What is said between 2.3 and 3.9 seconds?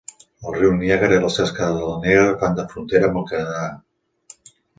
fan de frontera amb el Canadà.